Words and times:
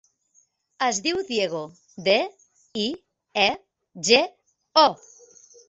Es 0.85 0.99
diu 1.07 1.19
Diego: 1.27 1.59
de, 2.09 2.17
i, 2.85 2.87
e, 3.45 3.47
ge, 4.11 4.25
o. 4.87 4.91